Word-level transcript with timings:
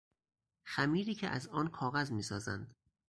خمیری 0.63 1.15
که 1.15 1.29
از 1.29 1.47
آن 1.47 1.67
کاغذ 1.67 2.11
میسازند 2.11 2.75